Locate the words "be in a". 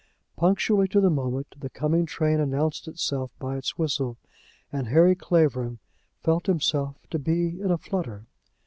7.19-7.77